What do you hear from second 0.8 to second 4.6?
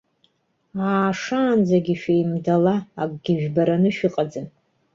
Аашаанӡагьы шәеимдала, акгьы жәбараны шәыҟаӡам!